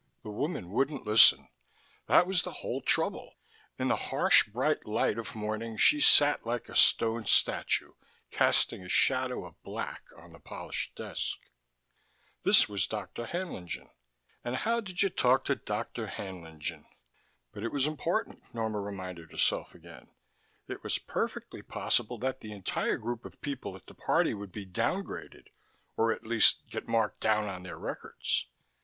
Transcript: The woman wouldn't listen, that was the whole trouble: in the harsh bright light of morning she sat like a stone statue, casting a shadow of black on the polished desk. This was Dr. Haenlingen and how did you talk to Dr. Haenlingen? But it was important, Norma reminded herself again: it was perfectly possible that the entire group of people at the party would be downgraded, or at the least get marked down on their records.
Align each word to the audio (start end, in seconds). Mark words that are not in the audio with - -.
The 0.23 0.31
woman 0.31 0.71
wouldn't 0.71 1.05
listen, 1.05 1.47
that 2.07 2.25
was 2.25 2.41
the 2.41 2.51
whole 2.53 2.81
trouble: 2.81 3.35
in 3.77 3.87
the 3.87 3.95
harsh 4.09 4.47
bright 4.47 4.87
light 4.87 5.19
of 5.19 5.35
morning 5.35 5.77
she 5.77 6.01
sat 6.01 6.43
like 6.43 6.67
a 6.67 6.75
stone 6.75 7.27
statue, 7.27 7.93
casting 8.31 8.81
a 8.81 8.89
shadow 8.89 9.45
of 9.45 9.61
black 9.61 10.05
on 10.17 10.31
the 10.33 10.39
polished 10.39 10.95
desk. 10.95 11.37
This 12.41 12.67
was 12.67 12.87
Dr. 12.87 13.25
Haenlingen 13.27 13.91
and 14.43 14.55
how 14.55 14.81
did 14.81 15.03
you 15.03 15.09
talk 15.09 15.43
to 15.45 15.55
Dr. 15.55 16.07
Haenlingen? 16.07 16.83
But 17.51 17.61
it 17.61 17.71
was 17.71 17.85
important, 17.85 18.41
Norma 18.55 18.79
reminded 18.81 19.29
herself 19.29 19.75
again: 19.75 20.09
it 20.67 20.81
was 20.81 20.97
perfectly 20.97 21.61
possible 21.61 22.17
that 22.17 22.39
the 22.41 22.53
entire 22.53 22.97
group 22.97 23.23
of 23.23 23.39
people 23.41 23.75
at 23.75 23.85
the 23.85 23.93
party 23.93 24.33
would 24.33 24.51
be 24.51 24.65
downgraded, 24.65 25.49
or 25.95 26.11
at 26.11 26.23
the 26.23 26.29
least 26.29 26.67
get 26.71 26.87
marked 26.87 27.19
down 27.19 27.45
on 27.47 27.61
their 27.61 27.77
records. 27.77 28.47